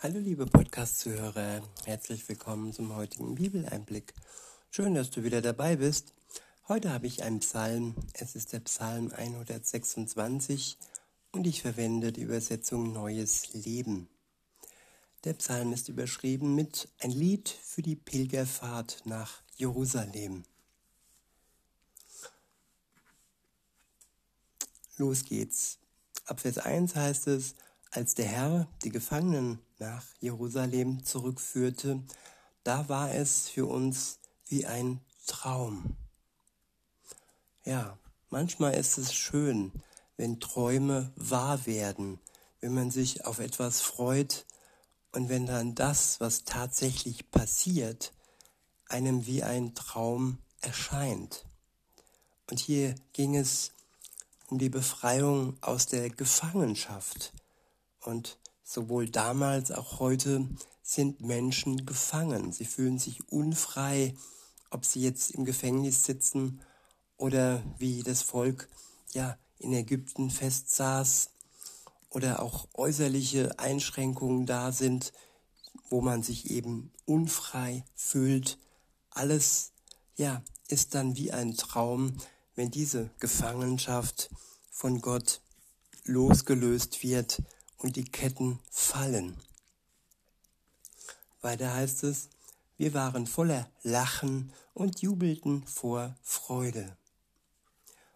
[0.00, 4.14] Hallo liebe Podcast-Zuhörer, herzlich willkommen zum heutigen Bibeleinblick.
[4.70, 6.14] Schön, dass du wieder dabei bist.
[6.68, 10.78] Heute habe ich einen Psalm, es ist der Psalm 126
[11.32, 14.08] und ich verwende die Übersetzung Neues Leben.
[15.24, 20.44] Der Psalm ist überschrieben mit Ein Lied für die Pilgerfahrt nach Jerusalem.
[24.96, 25.78] Los geht's.
[26.24, 27.56] Ab Vers 1 heißt es,
[27.90, 32.02] als der Herr die Gefangenen nach Jerusalem zurückführte,
[32.64, 35.96] da war es für uns wie ein Traum.
[37.64, 37.98] Ja,
[38.30, 39.72] manchmal ist es schön,
[40.16, 42.18] wenn Träume wahr werden,
[42.60, 44.46] wenn man sich auf etwas freut
[45.12, 48.12] und wenn dann das, was tatsächlich passiert,
[48.88, 51.44] einem wie ein Traum erscheint.
[52.50, 53.72] Und hier ging es
[54.48, 57.32] um die Befreiung aus der Gefangenschaft.
[58.00, 60.46] Und sowohl damals als auch heute
[60.82, 62.52] sind Menschen gefangen.
[62.52, 64.14] Sie fühlen sich unfrei,
[64.70, 66.60] ob sie jetzt im Gefängnis sitzen
[67.16, 68.68] oder wie das Volk
[69.12, 71.30] ja in Ägypten festsaß
[72.10, 75.14] oder auch äußerliche Einschränkungen da sind,
[75.88, 78.58] wo man sich eben unfrei fühlt.
[79.08, 79.72] Alles
[80.16, 82.18] ja ist dann wie ein Traum,
[82.54, 84.28] wenn diese Gefangenschaft
[84.70, 85.40] von Gott
[86.04, 87.42] losgelöst wird
[87.78, 89.36] und die Ketten fallen.
[91.40, 92.28] Weiter heißt es,
[92.76, 96.96] wir waren voller Lachen und jubelten vor Freude.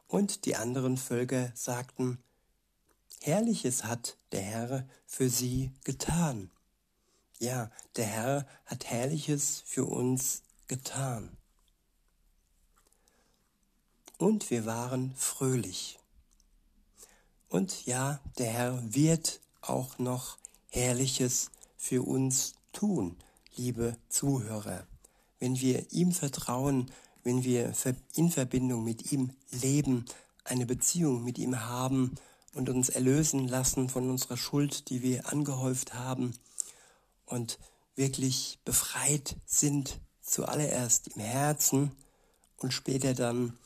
[0.07, 2.23] Und die anderen Völker sagten,
[3.21, 6.51] Herrliches hat der Herr für sie getan.
[7.39, 11.37] Ja, der Herr hat Herrliches für uns getan.
[14.19, 15.99] Und wir waren fröhlich.
[17.49, 23.17] Und ja, der Herr wird auch noch Herrliches für uns tun,
[23.57, 24.87] liebe Zuhörer.
[25.39, 26.91] Wenn wir ihm vertrauen,
[27.25, 27.73] wenn wir
[28.15, 30.05] in Verbindung mit ihm leben,
[30.45, 32.15] eine Beziehung mit ihm haben
[32.55, 36.35] und uns erlösen lassen von unserer Schuld, die wir angehäuft haben
[37.27, 37.59] und
[37.95, 41.93] wirklich befreit sind, zuallererst im Herzen
[42.57, 43.57] und später dann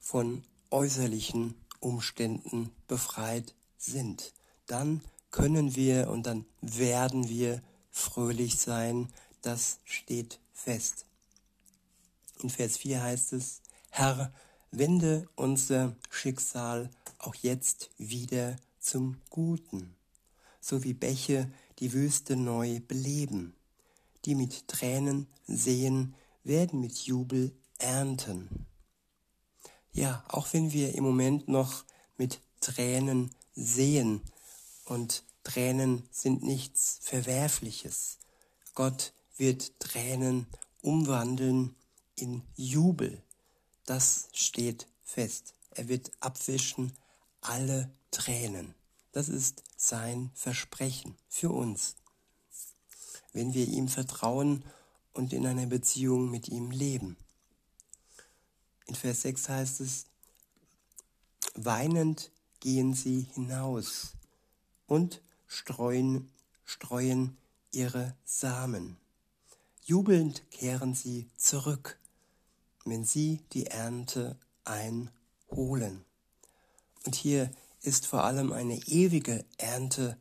[0.00, 4.32] von äußerlichen Umständen befreit sind.
[4.66, 5.00] Dann
[5.36, 7.60] können wir und dann werden wir
[7.90, 9.12] fröhlich sein.
[9.42, 11.04] Das steht fest.
[12.40, 13.60] In Vers 4 heißt es,
[13.90, 14.32] Herr,
[14.70, 16.88] wende unser Schicksal
[17.18, 19.94] auch jetzt wieder zum Guten,
[20.58, 23.54] so wie Bäche die Wüste neu beleben.
[24.24, 26.14] Die mit Tränen sehen,
[26.44, 28.66] werden mit Jubel ernten.
[29.92, 31.84] Ja, auch wenn wir im Moment noch
[32.16, 34.22] mit Tränen sehen,
[34.86, 38.18] und Tränen sind nichts Verwerfliches.
[38.74, 40.46] Gott wird Tränen
[40.80, 41.76] umwandeln
[42.14, 43.22] in Jubel.
[43.84, 45.54] Das steht fest.
[45.70, 46.92] Er wird abwischen
[47.40, 48.74] alle Tränen.
[49.12, 51.96] Das ist sein Versprechen für uns.
[53.32, 54.64] Wenn wir ihm vertrauen
[55.12, 57.16] und in einer Beziehung mit ihm leben.
[58.86, 60.06] In Vers 6 heißt es,
[61.54, 62.30] weinend
[62.60, 64.15] gehen sie hinaus
[64.86, 66.30] und streuen,
[66.64, 67.36] streuen
[67.72, 68.96] ihre Samen.
[69.84, 71.98] Jubelnd kehren sie zurück,
[72.84, 76.04] wenn sie die Ernte einholen.
[77.04, 77.50] Und hier
[77.82, 80.16] ist vor allem eine ewige Ernte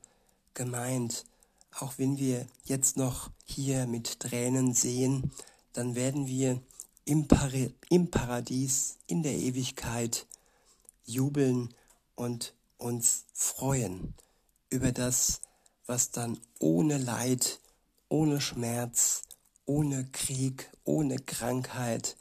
[0.53, 1.26] gemeint.
[1.72, 5.32] Auch wenn wir jetzt noch hier mit Tränen sehen,
[5.74, 6.62] dann werden wir
[7.06, 10.28] im, Pari im Paradies, in der Ewigkeit
[11.06, 11.74] jubeln
[12.16, 14.14] und uns freuen
[14.70, 15.42] über das,
[15.86, 17.59] was dann ohne Leid,
[18.09, 19.24] ohne Schmerz,
[19.66, 22.18] ohne Krieg, ohne Krankheit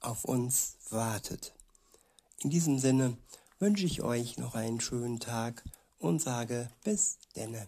[0.00, 1.52] auf uns wartet.
[2.42, 3.16] In diesem Sinne
[3.58, 5.64] wünsche ich euch noch einen schönen Tag
[5.98, 7.66] und sage bis denne.